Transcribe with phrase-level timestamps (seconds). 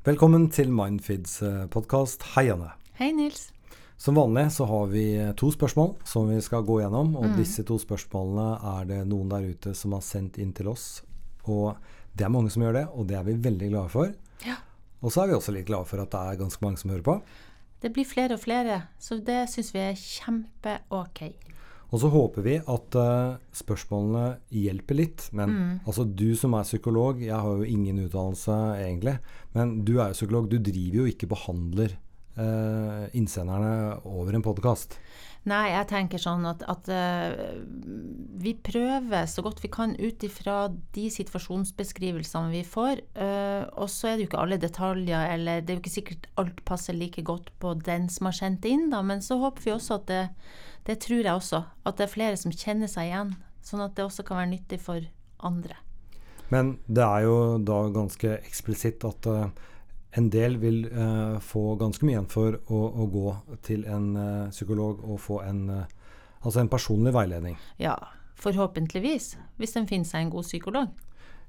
[0.00, 1.34] Velkommen til Mindfeeds
[1.68, 2.22] podkast.
[2.32, 2.70] Hei, Anne.
[2.96, 3.50] Hei, Nils.
[4.00, 5.02] Som vanlig så har vi
[5.36, 7.10] to spørsmål som vi skal gå gjennom.
[7.20, 7.34] Og mm.
[7.36, 11.02] disse to spørsmålene er det noen der ute som har sendt inn til oss.
[11.44, 11.76] Og
[12.16, 14.14] det er mange som gjør det, og det er vi veldig glade for.
[14.48, 14.56] Ja.
[15.04, 17.04] Og så er vi også litt glade for at det er ganske mange som hører
[17.10, 17.18] på.
[17.84, 21.26] Det blir flere og flere, så det syns vi er kjempe-ok.
[21.90, 25.26] Og så håper vi at uh, spørsmålene hjelper litt.
[25.34, 25.72] Men mm.
[25.90, 29.18] altså, du som er psykolog, jeg har jo ingen utdannelse egentlig,
[29.56, 30.46] men du er jo psykolog.
[30.50, 31.96] Du driver jo ikke behandler
[32.38, 34.98] uh, innsenderne over en podkast?
[35.48, 37.60] Nei, jeg tenker sånn at, at uh,
[38.44, 43.00] vi prøver så godt vi kan ut ifra de situasjonsbeskrivelsene vi får.
[43.16, 43.39] Uh,
[43.76, 46.64] og så er det jo ikke alle detaljer, eller det er jo ikke sikkert alt
[46.68, 49.02] passer like godt på den som har sendt inn, da.
[49.06, 50.24] Men så håper vi også at det,
[50.88, 53.32] det tror jeg også, at det er flere som kjenner seg igjen.
[53.64, 55.04] Sånn at det også kan være nyttig for
[55.46, 55.76] andre.
[56.50, 59.44] Men det er jo da ganske eksplisitt at uh,
[60.18, 63.26] en del vil uh, få ganske mye igjen for å, å gå
[63.66, 65.62] til en uh, psykolog og få en,
[66.40, 67.60] altså en personlig veiledning.
[67.78, 67.94] Ja,
[68.40, 69.36] forhåpentligvis.
[69.60, 70.90] Hvis den finner seg en god psykolog.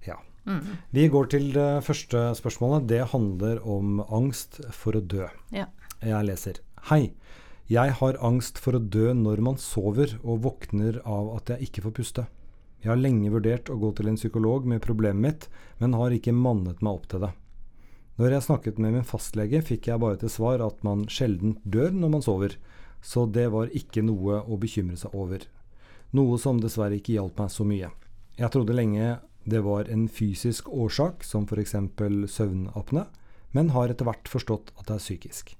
[0.05, 0.19] Ja.
[0.47, 0.77] Mm.
[0.89, 2.87] Vi går til det første spørsmålet.
[2.89, 5.27] Det handler om angst for å dø.
[5.53, 5.67] Ja.
[6.01, 6.61] Jeg leser.
[6.89, 7.13] Hei.
[7.71, 11.85] Jeg har angst for å dø når man sover og våkner av at jeg ikke
[11.85, 12.25] får puste.
[12.81, 15.47] Jeg har lenge vurdert å gå til en psykolog med problemet mitt,
[15.77, 17.31] men har ikke mannet meg opp til det.
[18.17, 21.93] Når jeg snakket med min fastlege, fikk jeg bare til svar at man sjelden dør
[21.93, 22.57] når man sover,
[23.01, 25.45] så det var ikke noe å bekymre seg over.
[26.17, 27.93] Noe som dessverre ikke hjalp meg så mye.
[28.35, 31.75] Jeg trodde lenge det var en fysisk årsak, som f.eks.
[32.31, 33.07] søvnapne,
[33.51, 35.55] men har etter hvert forstått at det er psykisk.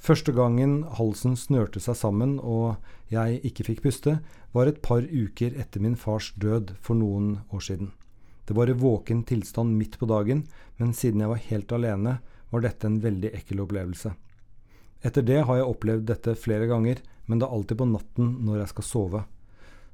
[0.00, 2.80] Første gangen halsen snørte seg sammen og
[3.12, 4.18] jeg ikke fikk puste,
[4.56, 7.92] var et par uker etter min fars død for noen år siden.
[8.48, 10.46] Det var i våken tilstand midt på dagen,
[10.80, 12.16] men siden jeg var helt alene,
[12.50, 14.10] var dette en veldig ekkel opplevelse.
[15.06, 18.64] Etter det har jeg opplevd dette flere ganger, men det er alltid på natten når
[18.64, 19.22] jeg skal sove.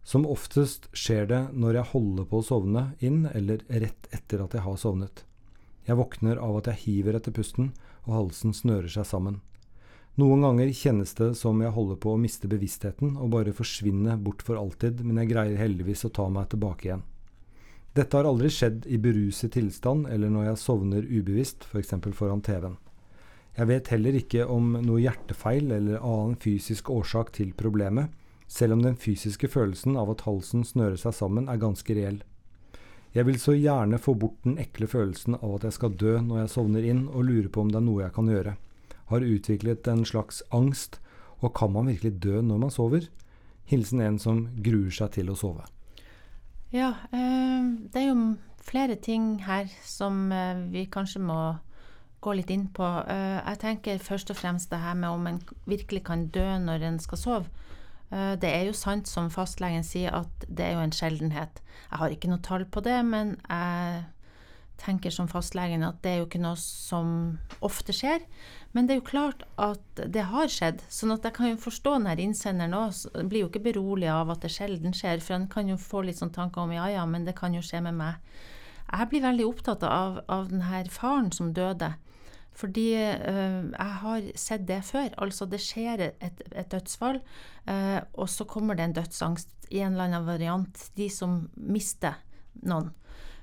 [0.07, 4.53] Som oftest skjer det når jeg holder på å sovne inn, eller rett etter at
[4.55, 5.25] jeg har sovnet.
[5.87, 7.73] Jeg våkner av at jeg hiver etter pusten,
[8.07, 9.41] og halsen snører seg sammen.
[10.17, 14.45] Noen ganger kjennes det som jeg holder på å miste bevisstheten og bare forsvinne bort
[14.47, 17.03] for alltid, men jeg greier heldigvis å ta meg tilbake igjen.
[17.97, 21.97] Dette har aldri skjedd i beruset tilstand eller når jeg sovner ubevisst, f.eks.
[22.07, 22.79] For foran TV-en.
[23.57, 28.13] Jeg vet heller ikke om noe hjertefeil eller annen fysisk årsak til problemet,
[28.49, 32.23] selv om den fysiske følelsen av at halsen snører seg sammen er ganske reell.
[33.17, 36.43] Jeg vil så gjerne få bort den ekle følelsen av at jeg skal dø når
[36.43, 38.57] jeg sovner inn, og lurer på om det er noe jeg kan gjøre.
[39.09, 40.99] Har utviklet en slags angst,
[41.41, 43.09] og kan man virkelig dø når man sover?
[43.67, 45.65] Hilsen en som gruer seg til å sove.
[46.75, 48.35] Ja, eh, det er jo
[48.67, 51.41] flere ting her som eh, vi kanskje må
[52.21, 52.85] gå litt inn på.
[53.09, 56.85] Eh, jeg tenker først og fremst det her med om en virkelig kan dø når
[56.91, 57.65] en skal sove.
[58.11, 61.59] Det er jo sant som fastlegen sier, at det er jo en sjeldenhet.
[61.91, 64.05] Jeg har ikke noe tall på det, men jeg
[64.81, 67.09] tenker som fastlegen at det er jo ikke noe som
[67.65, 68.25] ofte skjer.
[68.77, 70.83] Men det er jo klart at det har skjedd.
[70.93, 72.99] sånn at jeg kan jo forstå denne innsenderen òg.
[73.31, 76.21] Blir jo ikke beroliget av at det sjelden skjer, for han kan jo få litt
[76.21, 78.21] sånn tanker om ja ja, men det kan jo skje med meg.
[78.87, 81.95] Jeg blir veldig opptatt av, av denne faren som døde.
[82.57, 85.11] Fordi øh, jeg har sett det før.
[85.21, 87.21] Altså, det skjer et, et dødsfall,
[87.69, 90.87] øh, og så kommer det en dødsangst i en eller annen variant.
[90.97, 92.17] De som mister
[92.65, 92.93] noen.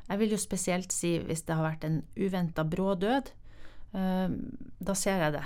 [0.09, 3.29] Jeg vil jo spesielt si hvis det har vært en uventa brå død.
[3.94, 4.34] Uh,
[4.81, 5.44] da ser jeg det.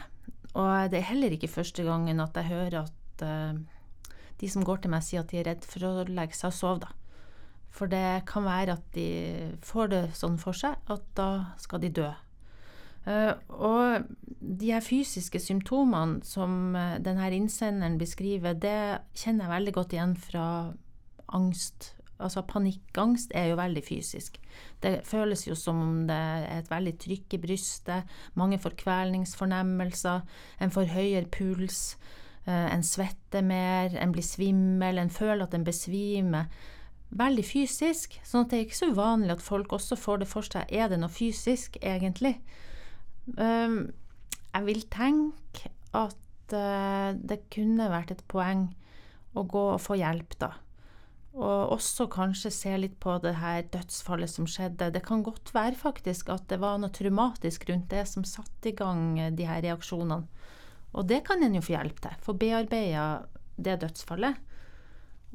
[0.56, 3.24] Og det er heller ikke første gangen at jeg hører at
[4.40, 6.56] de som går til meg, sier at de er redd for å legge seg og
[6.56, 6.92] sove, da.
[7.74, 9.10] For det kan være at de
[9.66, 11.30] får det sånn for seg at da
[11.62, 12.10] skal de dø.
[13.08, 14.08] Uh, og
[14.38, 20.48] de her fysiske symptomene som denne innsenderen beskriver, det kjenner jeg veldig godt igjen fra
[21.34, 24.40] angst Altså panikkangst er jo veldig fysisk.
[24.82, 30.24] Det føles jo som om det er et veldig trykk i brystet, mange forkvelningsfornemmelser,
[30.60, 31.98] en får høyere puls,
[32.48, 36.50] eh, en svetter mer, en blir svimmel, en føler at en besvimer.
[37.10, 38.20] Veldig fysisk.
[38.24, 40.66] sånn at det er ikke så uvanlig at folk også får det for seg.
[40.70, 42.42] Er det noe fysisk, egentlig?
[43.36, 43.90] Um,
[44.54, 48.70] jeg vil tenke at uh, det kunne vært et poeng
[49.38, 50.54] å gå og få hjelp, da.
[51.38, 54.90] Og også kanskje se litt på det her dødsfallet som skjedde.
[54.96, 58.78] Det kan godt være faktisk at det var noe traumatisk rundt det som satte i
[58.78, 60.26] gang de her reaksjonene.
[60.98, 62.16] Og det kan en jo få hjelp til.
[62.26, 63.28] Få bearbeida
[63.58, 64.40] det dødsfallet.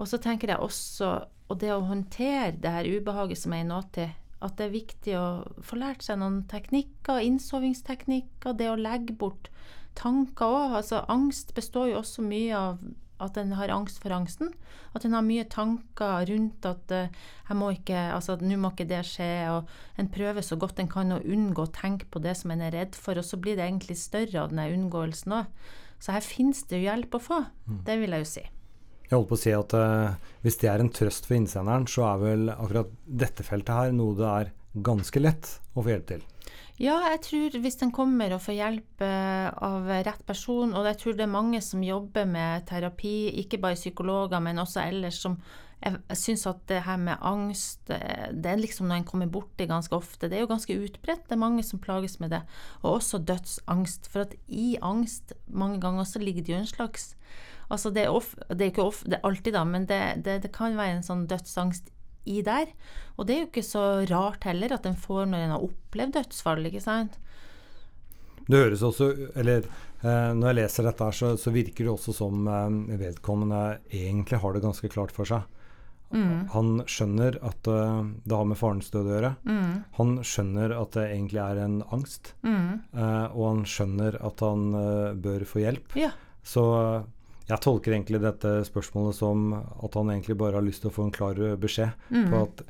[0.00, 1.12] Og så tenker jeg også
[1.52, 5.14] Og det å håndtere det her ubehaget som er i nåtid, at det er viktig
[5.18, 5.26] å
[5.64, 9.52] få lært seg noen teknikker, innsovingsteknikker, det å legge bort
[9.98, 10.76] tanker òg.
[10.80, 12.82] Altså, angst består jo også mye av
[13.22, 14.50] at en har angst for angsten.
[14.96, 18.88] At en har mye tanker rundt at uh, jeg må ikke, altså nå må ikke
[18.90, 19.30] det skje.
[19.54, 22.64] Og en prøver så godt en kan å unngå å tenke på det som en
[22.66, 25.70] er redd for, og så blir det egentlig større av den unngåelsen òg.
[26.02, 27.44] Så her finnes det jo hjelp å få.
[27.68, 27.78] Mm.
[27.86, 28.44] Det vil jeg jo si.
[29.12, 32.06] Jeg holdt på å si at uh, Hvis det er en trøst for innsenderen, så
[32.08, 36.22] er vel akkurat dette feltet her noe det er ganske lett å få hjelp til.
[36.80, 41.00] Ja, jeg tror hvis den kommer og får hjelp uh, av rett person, og jeg
[41.02, 45.36] tror det er mange som jobber med terapi, ikke bare psykologer, men også ellers, som
[45.82, 49.66] jeg syns at det her med angst eh, det er liksom noe en kommer borti
[49.66, 50.28] ganske ofte.
[50.30, 52.42] Det er jo ganske utbredt, det er mange som plages med det.
[52.84, 54.06] Og også dødsangst.
[54.12, 57.08] For at i angst mange ganger så ligger det jo en slags
[57.72, 60.42] Altså det er, off, det er ikke off, det er alltid, da, men det, det,
[60.44, 61.88] det, kan være en sånn dødsangst
[62.28, 62.70] i der.
[63.16, 66.18] Og det er jo ikke så rart heller at en får når en har opplevd
[66.18, 67.16] dødsfall, ikke sant.
[68.42, 69.08] Det høres også,
[69.38, 73.62] eller eh, Når jeg leser dette, her, så, så virker det også som eh, vedkommende
[73.88, 75.46] egentlig har det ganske klart for seg.
[76.12, 76.48] Mm.
[76.52, 79.30] Han skjønner at uh, det har med farens død å gjøre.
[79.48, 79.70] Mm.
[79.96, 82.34] Han skjønner at det egentlig er en angst.
[82.44, 82.82] Mm.
[82.92, 85.96] Uh, og han skjønner at han uh, bør få hjelp.
[85.96, 86.12] Ja.
[86.44, 86.64] Så
[87.48, 91.06] jeg tolker egentlig dette spørsmålet som at han egentlig bare har lyst til å få
[91.08, 92.26] en klar beskjed mm.
[92.30, 92.64] på at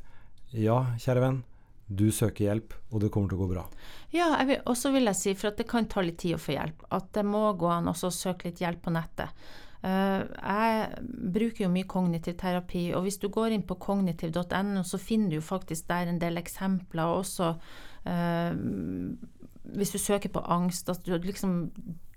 [0.53, 1.41] ja, kjære venn,
[1.87, 3.65] du søker hjelp, og det kommer til å gå bra.
[4.13, 4.29] Ja,
[4.69, 6.85] og så vil jeg si, for at det kan ta litt tid å få hjelp,
[6.93, 9.45] at det må gå an også å søke litt hjelp på nettet.
[9.83, 14.99] Uh, jeg bruker jo mye kognitiv terapi, og hvis du går inn på kognitiv.no, så
[15.01, 17.49] finner du jo faktisk der en del eksempler, og også
[18.07, 18.53] uh,
[19.73, 21.71] hvis du søker på angst, at du liksom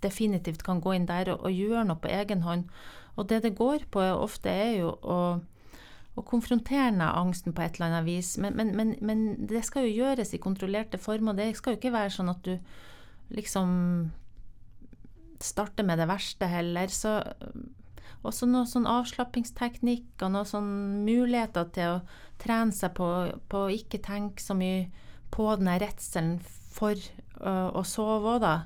[0.04, 2.66] definitivt kan gå inn der og, og gjøre noe på egen hånd.
[3.16, 5.20] Og det det går på ofte, er jo å,
[6.16, 8.34] å konfrontere angsten på et eller annet vis.
[8.42, 11.36] Men, men, men, men, det skal jo gjøres i kontrollerte former.
[11.36, 12.54] Det skal jo ikke være sånn at du
[13.36, 13.72] liksom
[15.42, 16.92] starter med det verste heller.
[16.92, 17.18] Så
[18.26, 20.70] også noen sånn avslappingsteknikk og noen sånn
[21.06, 22.04] muligheter til å
[22.42, 23.08] trene seg på,
[23.48, 24.86] på å ikke tenke så mye
[25.32, 26.38] på den redselen
[26.76, 27.00] for
[27.40, 28.56] uh, å sove òg, da.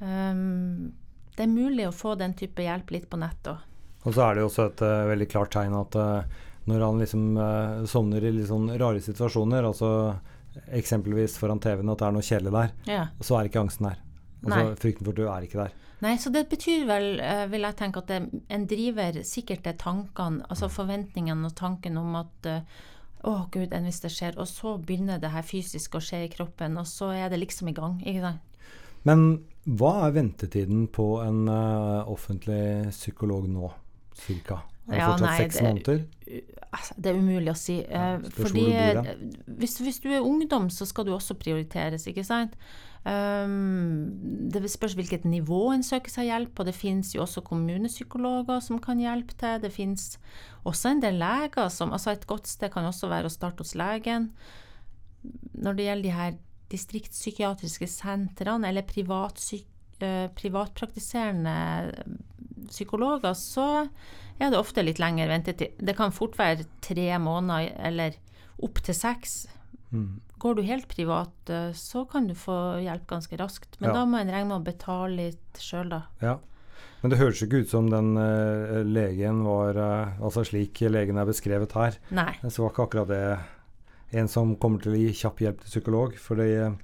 [0.00, 0.92] Um,
[1.36, 3.66] det er mulig å få den type hjelp litt på nett òg.
[4.04, 6.38] Og så er det jo også et uh, veldig klart tegn at uh,
[6.70, 9.90] når han liksom uh, sovner i litt sånn rare situasjoner, altså
[10.74, 13.02] eksempelvis foran TV-en at det er noe kjedelig der, ja.
[13.22, 14.00] så er ikke angsten der.
[14.40, 14.62] Altså.
[14.80, 15.76] Frykten for død er ikke der.
[16.00, 17.08] Nei, så det betyr vel,
[17.52, 22.16] vil jeg tenke, at det, en driver sikkert er tankene, altså forventningene og tanken om
[22.22, 22.48] at
[23.20, 24.38] å oh, gud, enn hvis det skjer.
[24.40, 27.68] Og så begynner det her fysisk å skje i kroppen, og så er det liksom
[27.68, 27.98] i gang.
[28.04, 28.46] ikke sant?
[29.08, 29.26] Men
[29.64, 33.70] hva er ventetiden på en uh, offentlig psykolog nå,
[34.16, 34.62] cirka?
[34.90, 36.04] Er det ja, fortsatt seks måneder?
[36.70, 37.80] Altså, det er umulig å si.
[37.82, 39.10] Ja, uh, fordi uh,
[39.58, 42.56] hvis, hvis, du er ungdom, så skal du også prioriteres, ikke sant.
[43.00, 44.12] Um,
[44.52, 46.66] det spørs hvilket nivå en søker seg hjelp på.
[46.68, 49.56] Det finnes jo også kommunepsykologer som kan hjelpe til.
[49.62, 50.18] Det finnes
[50.68, 53.74] også en del leger som Altså, et godt sted kan også være å starte hos
[53.78, 54.30] legen.
[55.56, 56.38] Når det gjelder de her
[56.70, 61.56] distriktspsykiatriske sentrene eller uh, privatpraktiserende
[62.70, 63.68] psykologer, så
[64.40, 65.76] er det ofte litt lengre ventetid.
[65.78, 68.18] Det kan fort være tre måneder eller
[68.64, 69.42] opptil seks.
[69.90, 70.20] Mm.
[70.40, 73.76] Går du helt privat, eh, så kan du få hjelp ganske raskt.
[73.80, 73.98] Men ja.
[73.98, 76.04] da må en regne med å betale litt sjøl, da.
[76.22, 76.38] Ja.
[77.00, 81.28] Men det høres ikke ut som den uh, legen var uh, Altså slik legen er
[81.28, 81.96] beskrevet her.
[82.12, 82.34] Nei.
[82.44, 86.18] Så var ikke akkurat det en som kommer til å gi kjapp hjelp til psykolog.
[86.20, 86.76] fordi uh,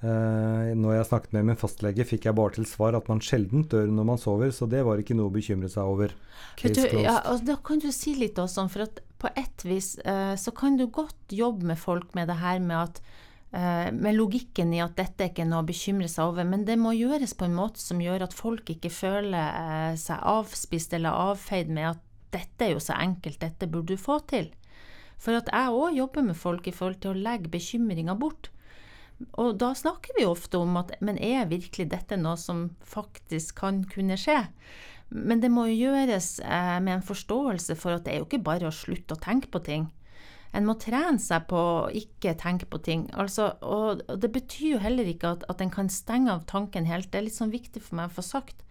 [0.00, 3.90] når jeg snakket med min fastlege, fikk jeg bare til svar at man sjelden dør
[3.92, 6.14] når man sover, så det var ikke noe å bekymre seg over.
[6.56, 10.52] Du, ja, da kan du si litt også, for at på ett vis eh, så
[10.56, 13.00] kan du godt jobbe med folk med det her med at
[13.52, 16.78] uh, med logikken i at dette er ikke noe å bekymre seg over, men det
[16.80, 21.18] må gjøres på en måte som gjør at folk ikke føler uh, seg avspist eller
[21.30, 24.48] avfeid med at dette er jo så enkelt, dette burde du få til.
[25.20, 28.48] For at jeg òg jobber med folk i forhold til å legge bekymringa bort.
[29.40, 33.82] Og da snakker vi ofte om at men er virkelig dette noe som faktisk kan
[33.88, 34.42] kunne skje?
[35.10, 38.44] Men det må jo gjøres eh, med en forståelse for at det er jo ikke
[38.46, 39.88] bare å slutte å tenke på ting.
[40.54, 43.04] En må trene seg på å ikke tenke på ting.
[43.14, 47.10] Altså, og det betyr jo heller ikke at, at en kan stenge av tanken helt.
[47.10, 48.64] Det er litt sånn viktig for meg å få sagt.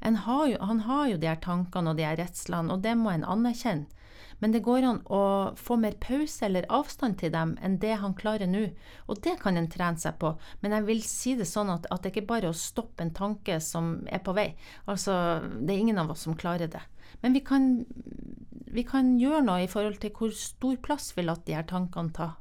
[0.00, 3.12] Har jo, han har jo de her tankene og de her redslene, og det må
[3.12, 3.99] en anerkjenne.
[4.40, 5.22] Men det går an å
[5.58, 8.66] få mer pause eller avstand til dem enn det han klarer nå.
[9.08, 10.32] Og det kan en trene seg på.
[10.64, 13.14] Men jeg vil si det sånn at, at det ikke bare er å stoppe en
[13.16, 14.50] tanke som er på vei.
[14.88, 15.14] Altså,
[15.60, 16.82] det er ingen av oss som klarer det.
[17.20, 17.70] Men vi kan,
[18.72, 22.14] vi kan gjøre noe i forhold til hvor stor plass vi lar de her tankene
[22.16, 22.32] ta.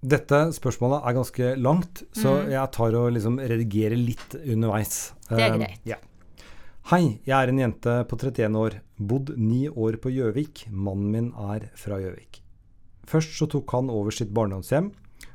[0.00, 2.52] Dette spørsmålet er ganske langt, så mm.
[2.54, 5.10] jeg tar og liksom redigerer litt underveis.
[5.28, 5.60] Det er greit.
[5.60, 5.90] greit.
[5.90, 5.98] Ja.
[6.88, 8.78] Hei, jeg er en jente på 31 år.
[9.00, 10.66] Bodd ni år på Gjøvik.
[10.68, 12.42] Mannen min er fra Gjøvik.
[13.08, 14.90] Først så tok han over sitt barndomshjem,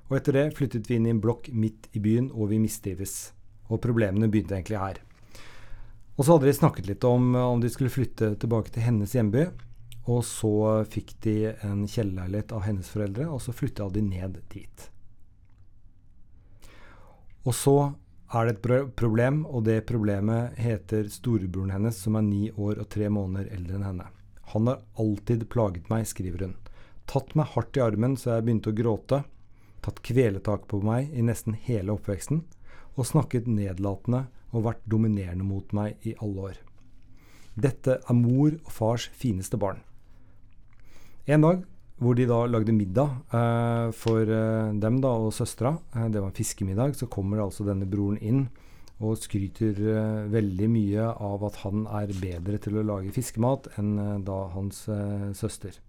[0.05, 3.34] og etter det flyttet vi inn i en blokk midt i byen, og vi mistrives.
[3.74, 5.01] Og problemene begynte egentlig her.
[6.15, 9.48] Og så hadde de snakket litt om om de skulle flytte tilbake til hennes hjemby.
[10.05, 10.53] Og så
[10.86, 14.89] fikk de en kjellerleilighet av hennes foreldre, og så flytta de ned dit.
[17.45, 17.77] Og så
[18.36, 22.89] er det et problem, og det problemet heter storebroren hennes, som er ni år og
[22.92, 24.08] tre måneder eldre enn henne.
[24.54, 26.56] Han har alltid plaget meg, skriver hun.
[27.10, 29.22] Tatt meg hardt i armen så jeg begynte å gråte.
[29.86, 32.44] Tatt kveletak på meg i nesten hele oppveksten.
[32.96, 34.25] Og snakket nedlatende
[34.56, 36.60] og vært dominerende mot meg i alle år.
[37.56, 39.82] Dette er mor og fars fineste barn.
[41.25, 41.63] En dag
[42.02, 46.32] hvor de da lagde middag eh, for eh, dem da og søstera, eh, det var
[46.32, 48.46] en fiskemiddag, så kommer altså denne broren inn
[49.04, 53.98] og skryter eh, veldig mye av at han er bedre til å lage fiskemat enn
[54.00, 55.80] eh, da hans eh, søster.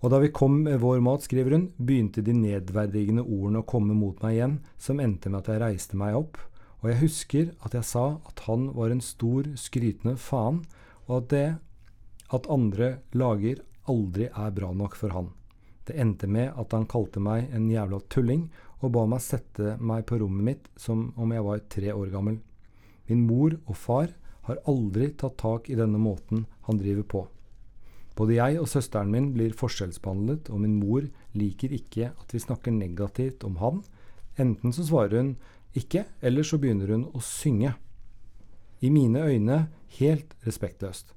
[0.00, 3.96] Og da vi kom med vår mat, skriver hun, begynte de nedverdigende ordene å komme
[3.96, 6.40] mot meg igjen, som endte med at jeg reiste meg opp.
[6.80, 10.62] Og jeg husker at jeg sa at han var en stor, skrytende faen,
[11.04, 11.48] og at det
[12.32, 15.32] at andre lager aldri er bra nok for han.
[15.86, 18.46] Det endte med at han kalte meg en jævla tulling
[18.80, 22.38] og ba meg sette meg på rommet mitt som om jeg var tre år gammel.
[23.10, 24.12] Min mor og far
[24.46, 27.22] har aldri tatt tak i denne måten han driver på.
[28.18, 31.06] Både jeg og søsteren min blir forskjellsbehandlet, og min mor
[31.38, 33.80] liker ikke at vi snakker negativt om han.
[34.40, 35.30] Enten så svarer hun
[35.78, 37.72] ikke, eller så begynner hun å synge.
[38.80, 39.58] I mine øyne
[39.98, 41.14] helt respektløst.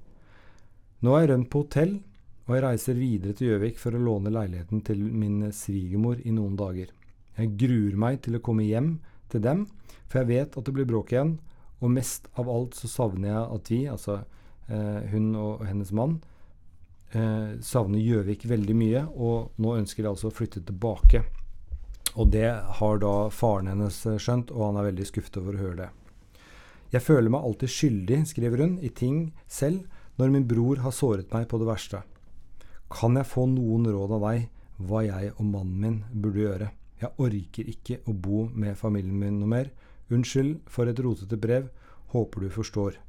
[1.04, 1.98] Nå er jeg rømt på hotell,
[2.44, 6.58] og jeg reiser videre til Gjøvik for å låne leiligheten til min svigermor i noen
[6.60, 6.92] dager.
[7.38, 8.98] Jeg gruer meg til å komme hjem
[9.32, 9.66] til dem,
[10.12, 11.38] for jeg vet at det blir bråk igjen,
[11.80, 14.20] og mest av alt så savner jeg at vi, altså
[14.68, 16.20] eh, hun og hennes mann,
[17.16, 21.24] eh, savner Gjøvik veldig mye, og nå ønsker de altså å flytte tilbake.
[22.14, 25.64] Og det har da faren hennes eh, skjønt, og han er veldig skuffet over å
[25.66, 25.92] høre det.
[26.94, 29.88] Jeg føler meg alltid skyldig, skriver hun, i ting selv
[30.22, 32.04] når min bror har såret meg på det verste.
[32.94, 34.50] Kan jeg få noen råd av deg
[34.84, 36.72] hva jeg og mannen min burde gjøre?
[37.02, 39.72] Jeg orker ikke å bo med familien min noe mer.
[40.14, 41.70] Unnskyld for et rotete brev.
[42.14, 43.00] Håper du forstår.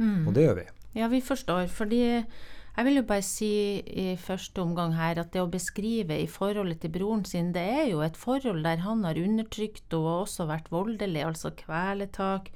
[0.00, 0.26] Mm.
[0.26, 0.66] Og det gjør vi.
[0.98, 1.68] Ja, vi forstår.
[1.70, 2.02] Fordi
[2.80, 6.82] jeg vil jo bare si i første omgang her at det å beskrive i forholdet
[6.82, 10.70] til broren sin, det er jo et forhold der han har undertrykt og også vært
[10.72, 12.50] voldelig, altså kveletak,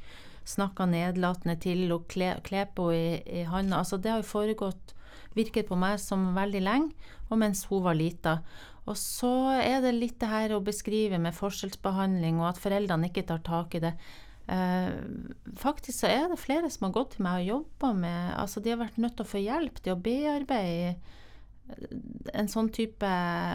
[0.48, 3.82] snakka nedlatende til og kle, kle på i, i handa.
[3.82, 4.93] Altså det har jo foregått,
[5.34, 8.38] virket på meg som veldig lenge, og mens hun var lita.
[8.84, 13.26] Og så er det litt det her å beskrive med forskjellsbehandling, og at foreldrene ikke
[13.30, 13.94] tar tak i det.
[14.46, 14.92] Eh,
[15.56, 18.74] faktisk så er det flere som har gått til meg og jobba med Altså, de
[18.74, 21.94] har vært nødt til å få hjelp til å bearbeide eh,
[22.36, 23.12] en sånn type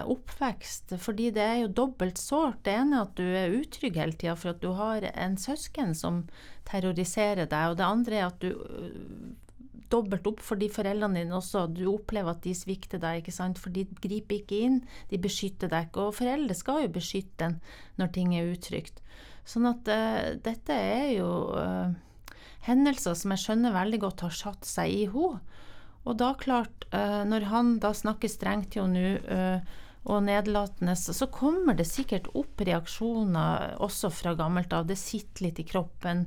[0.10, 2.64] oppvekst, fordi det er jo dobbelt sårt.
[2.66, 5.94] Det ene er at du er utrygg hele tida for at du har en søsken
[5.94, 6.24] som
[6.70, 8.50] terroriserer deg, og det andre er at du
[9.92, 13.74] dobbelt opp fordi foreldrene dine også, du opplever at de svikter deg, ikke sant, for
[13.74, 14.80] de griper ikke inn,
[15.12, 17.58] de beskytter deg ikke, og foreldre skal jo beskytte en
[18.02, 19.02] når ting er utrygt.
[19.50, 21.90] Sånn at uh, dette er jo uh,
[22.68, 25.42] hendelser som jeg skjønner veldig godt har satt seg i henne.
[26.08, 29.78] Og da klart, uh, når han da snakker strengt til henne nå,
[30.10, 34.88] og nedlatende, så kommer det sikkert opp reaksjoner også fra gammelt av.
[34.88, 36.24] Det sitter litt i kroppen.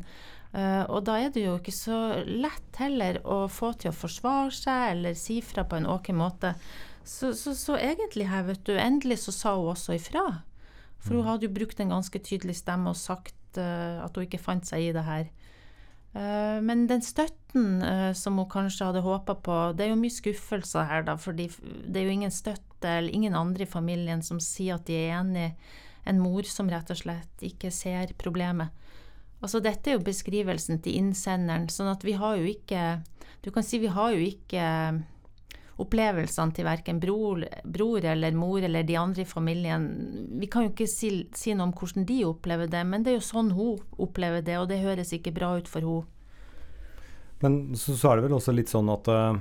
[0.52, 4.52] Uh, og da er det jo ikke så lett heller å få til å forsvare
[4.52, 6.50] seg eller si fra på en åken måte.
[7.08, 10.42] Så, så, så, egentlig her, vet du, endelig så sa hun også ifra.
[11.02, 14.42] For hun hadde jo brukt en ganske tydelig stemme og sagt uh, at hun ikke
[14.42, 15.30] fant seg i det her.
[16.12, 17.80] Uh, men den støtten
[18.12, 21.48] som hun kanskje hadde håpa på, det er jo mye skuffelser her, da, For det
[21.48, 25.48] er jo ingen støtte eller ingen andre i familien som sier at de er enig.
[26.04, 28.68] En mor som rett og slett ikke ser problemet.
[29.42, 33.00] Altså dette er jo beskrivelsen til innsenderen, sånn at vi har jo ikke
[33.42, 34.66] Du kan si vi har jo ikke
[35.82, 39.86] opplevelsene til verken bror, bror, eller mor eller de andre i familien.
[40.38, 43.18] Vi kan jo ikke si, si, noe om hvordan de opplever det, men det er
[43.18, 46.04] jo sånn hun opplever det, og det høres ikke bra ut for hun.
[47.42, 49.40] Men så, så er det vel også litt sånn at uh,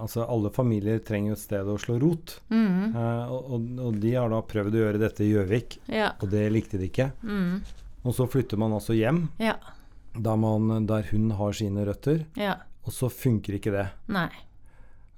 [0.00, 2.40] altså alle familier trenger et sted å slå rot.
[2.50, 2.96] Mm.
[2.96, 6.10] Uh, og, og, de har da prøvd å gjøre dette i Gjøvik, ja.
[6.18, 7.12] og det likte de ikke.
[7.22, 7.60] Mm.
[8.04, 9.56] Og så flytter man altså hjem, ja.
[10.16, 12.54] der, man, der, hun har sine røtter, ja.
[12.86, 13.90] og så funker ikke det.
[14.12, 14.30] Nei.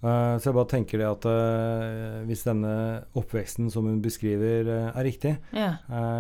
[0.03, 2.73] Uh, så jeg bare tenker det at uh, hvis denne
[3.15, 5.77] oppveksten som hun beskriver, uh, er riktig Ja.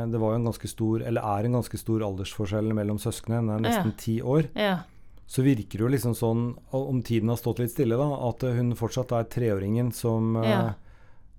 [0.06, 3.42] Det var jo en ganske stor, eller er en ganske stor aldersforskjell mellom søsknene.
[3.42, 4.46] Hun er nesten ti år.
[4.54, 4.84] Ja.
[5.32, 6.40] Så virker det jo liksom sånn,
[6.76, 10.62] om tiden har stått litt stille, da, at hun fortsatt er treåringen som eh, Ja.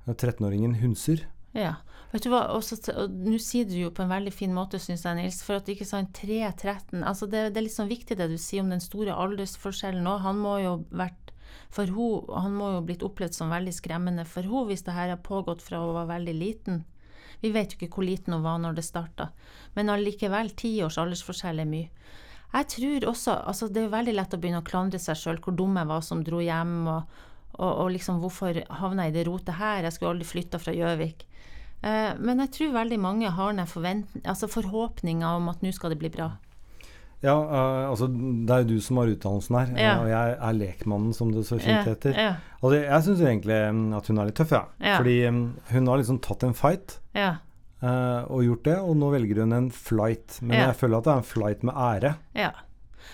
[0.10, 1.22] 13-åringen hunser.
[1.53, 1.75] Ja.
[2.13, 5.05] Vet du hva, også, og Nå sier du jo på en veldig fin måte, syns
[5.05, 5.41] jeg, Nils.
[5.45, 8.65] For at ikke sant, 3-13 altså det, det er litt sånn viktig det du sier
[8.65, 10.22] om den store aldersforskjellen òg.
[10.27, 11.19] Han må jo vært
[11.74, 15.10] for hun, Han må jo blitt opplevd som veldig skremmende for hun hvis det her
[15.13, 16.83] har pågått fra hun var veldig liten.
[17.41, 19.31] Vi vet jo ikke hvor liten hun var når det starta,
[19.75, 21.89] men allikevel, ti års aldersforskjell er mye.
[22.53, 25.55] Jeg tror også, altså Det er veldig lett å begynne å klandre seg sjøl, hvor
[25.57, 27.22] dum jeg var som dro hjem, og,
[27.60, 30.74] og, og liksom hvorfor havna jeg i det rotet her, jeg skulle aldri flytta fra
[30.74, 31.25] Gjøvik.
[31.83, 36.10] Eh, men jeg tror veldig mange har altså forhåpninger om at nå skal det bli
[36.13, 36.31] bra.
[37.24, 39.91] Ja, uh, altså det er jo du som har utdannelsen her, Ja.
[40.01, 42.12] og jeg er lekmannen, som det så fint heter.
[42.19, 44.65] Ja, Altså, jeg syns egentlig mm, at hun er litt tøff, ja.
[44.83, 44.98] Ja.
[44.98, 45.39] Fordi um,
[45.72, 47.38] hun har liksom tatt en fight ja,
[47.83, 50.38] Uh, og gjort det, og nå velger hun en flight.
[50.41, 50.67] Men Ja.
[50.69, 52.13] jeg føler at det er en flight med ære.
[52.33, 52.51] ja.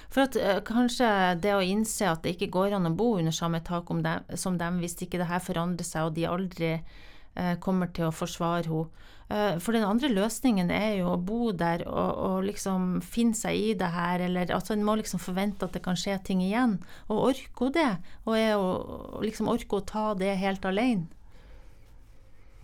[0.09, 1.09] For at eh, kanskje
[1.43, 4.57] det å innse at det ikke går an å bo under samme tak dem, som
[4.57, 8.67] dem hvis ikke det her forandrer seg og de aldri eh, kommer til å forsvare
[8.69, 9.07] henne.
[9.29, 13.57] Eh, for den andre løsningen er jo å bo der og, og liksom finne seg
[13.57, 16.79] i det her, eller altså en må liksom forvente at det kan skje ting igjen.
[17.07, 17.91] Og orker hun det?
[18.25, 21.05] Og er hun liksom orker hun å ta det helt alene?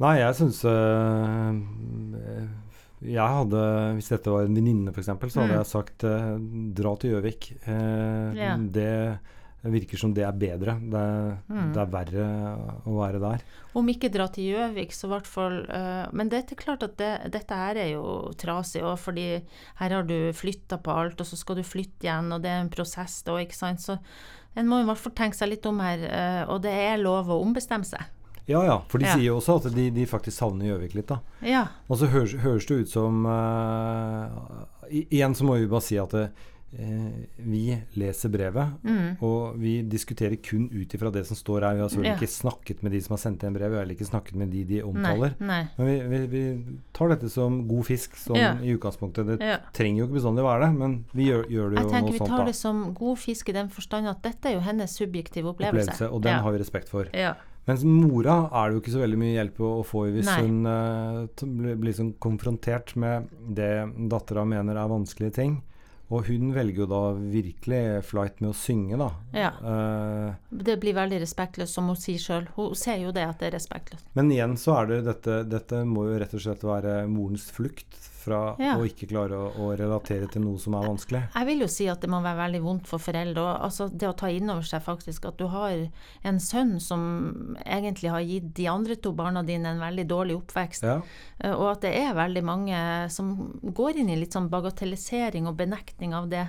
[0.02, 0.60] Nei, jeg syns
[3.04, 3.62] Jeg hadde
[3.98, 5.58] Hvis dette var en venninne, f.eks., så hadde Mm.
[5.60, 6.38] jeg sagt eh,
[6.74, 7.52] dra til Gjøvik.
[7.68, 8.56] Eh, Ja.
[8.58, 9.20] Det
[9.66, 10.76] virker som det er bedre.
[10.80, 11.74] Det, Mm.
[11.74, 12.26] det er verre
[12.86, 13.42] å være der.
[13.74, 16.96] Om ikke dra til Gjøvik, så i hvert fall uh, Men det er klart at
[16.98, 19.42] det, dette her er jo trasig òg, fordi
[19.82, 22.62] her har du flytta på alt, og så skal du flytte igjen, og det er
[22.62, 23.80] en prosess da, ikke sant.
[23.82, 23.98] Så
[24.56, 25.98] en må i hvert fall tenke seg litt om her,
[26.48, 28.06] uh, og det er lov å ombestemme seg.
[28.48, 29.14] Ja ja, for de Ja.
[29.16, 31.20] sier jo også at de, de faktisk savner Gjøvik litt, da.
[31.42, 31.68] Ja.
[31.90, 36.14] Og så høres, høres det ut som uh, Igjen så må vi bare si at
[36.14, 36.28] uh,
[37.40, 39.16] vi leser brevet, Mm.
[39.24, 41.76] og vi diskuterer kun ut ifra det som står her.
[41.78, 42.18] Vi har selvfølgelig Ja.
[42.20, 44.52] ikke snakket med de som har sendt inn brev, vi har heller ikke snakket med
[44.52, 45.34] de de omtaler.
[45.40, 45.62] nei.
[45.78, 49.26] Men vi, vi, vi tar dette som god fisk, som i utgangspunktet.
[49.40, 49.40] Det
[49.74, 52.38] trenger jo ikke bestandig være det, men vi gjør, gjør det Jeg tenker vi tar
[52.38, 52.46] da.
[52.46, 55.90] det som god fisk i den forstand at dette er jo hennes subjektive opplevelse.
[55.96, 57.08] Opplevelse, og den har vi respekt for.
[57.14, 57.34] ja.
[57.66, 60.28] Mens mora er det jo ikke så veldig mye hjelp å, å få i hvis
[60.30, 60.42] Nei.
[60.46, 63.72] hun uh, blir, blir sånn konfrontert med det
[64.12, 65.56] dattera mener er vanskelige ting.
[66.14, 69.08] Og hun velger jo da virkelig flight med å synge, da.
[69.34, 69.52] Ja.
[69.58, 72.46] Uh, Det blir veldig respektløst, som hun sier sjøl.
[72.54, 74.06] Hun ser jo det at det er respektløst.
[74.14, 77.98] men igjen så er det dette Dette må jo rett og slett være morens flukt
[78.26, 78.74] fra Ja.
[78.76, 81.22] å ikke klare å, å relatere til noe som er vanskelig.
[81.36, 83.42] Jeg vil jo si at det må være veldig vondt for foreldre.
[83.46, 85.76] og Altså det å ta inn over seg faktisk at du har
[86.26, 90.84] en sønn som egentlig har gitt de andre to barna dine en veldig dårlig oppvekst.
[90.84, 91.02] Ja.
[91.40, 92.80] Eh, Og at det er veldig mange
[93.14, 96.48] som går inn i litt sånn bagatellisering og benekting av det.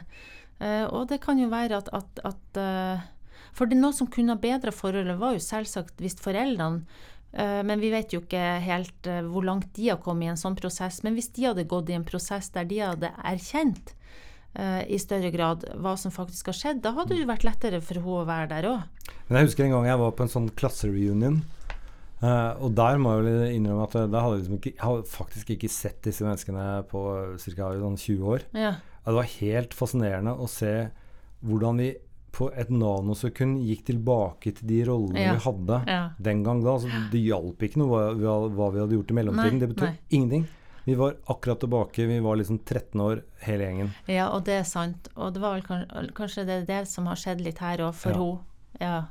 [0.61, 3.01] Eh, Og det kan jo være at, at, at eh,
[3.57, 6.83] For det noe som kunne ha bedra forholdet, var jo selvsagt hvis foreldrene
[7.67, 10.57] men vi vet jo ikke helt eh, hvor langt de har kommet i en sånn
[10.57, 11.03] prosess.
[11.05, 13.93] Men hvis de hadde gått i en prosess der de hadde erkjent
[14.55, 17.83] eh, i større grad hva som faktisk har skjedd, da hadde det jo vært lettere
[17.85, 19.13] for henne å være der òg.
[19.29, 21.43] Men jeg husker en gang jeg var på en sånn klassereunion.
[22.23, 24.87] eh, og der må jeg vel innrømme at eh, da hadde jeg, liksom ikke, jeg
[24.87, 27.03] hadde faktisk ikke sett disse menneskene på
[27.37, 27.73] ca.
[27.83, 28.47] Sånn 20 år.
[28.57, 28.77] Ja.
[28.81, 30.73] Ja, det var helt fascinerende å se
[31.47, 31.93] hvordan vi
[32.37, 35.33] på et nanosekund gikk tilbake til de rollene Ja.
[35.33, 36.11] vi hadde Ja.
[36.21, 36.75] den gang da.
[36.77, 39.57] Altså, det hjalp ikke noe hva, hva- vi hadde gjort i mellomtiden.
[39.57, 39.99] Nei, det betød nei.
[40.11, 40.47] ingenting.
[40.87, 42.07] Vi var akkurat tilbake.
[42.07, 43.91] Vi var liksom 13 år, hele gjengen.
[44.07, 45.09] Ja, og det er sant.
[45.17, 47.95] Og det var vel kanskje, kanskje det er det som har skjedd litt her òg,
[47.95, 48.11] for
[48.81, 49.07] Ja.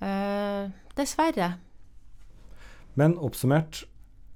[0.00, 0.66] henne.
[0.66, 1.54] Eh, dessverre.
[2.94, 3.84] Men oppsummert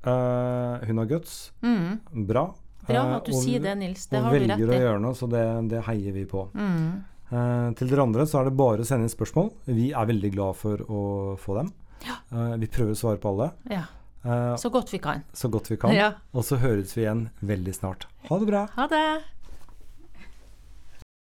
[0.06, 1.52] uh, hun har guts.
[1.62, 2.00] Mm.
[2.26, 2.54] Bra.
[2.86, 4.06] Bra Eh, at du og- sier det, Nils.
[4.06, 6.50] Det og har du velger å gjøre noe, så det, det heier vi på.
[6.54, 7.04] Mm.
[7.30, 9.50] Eh, til dere andre så er det bare å sende inn spørsmål.
[9.70, 11.02] Vi er veldig glad for å
[11.38, 11.72] få dem.
[12.00, 12.14] Ja.
[12.56, 13.82] vi prøver å svare på alle Ja.
[14.24, 15.22] eh, Så godt vi kan.
[15.34, 15.92] så godt vi kan.
[15.92, 16.14] Ja.
[16.32, 18.06] Og så høres vi igjen veldig snart.
[18.30, 18.66] Ha det bra.
[18.74, 19.22] Ha det!